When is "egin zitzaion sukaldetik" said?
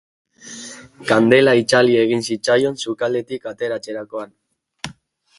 2.03-3.45